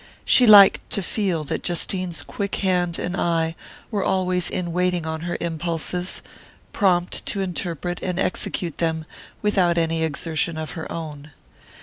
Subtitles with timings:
[0.25, 3.55] She liked to feel that Justine's quick hand and eye
[3.91, 6.23] were always in waiting on her impulses,
[6.73, 9.05] prompt to interpret and execute them
[9.43, 11.33] without any exertion of her own.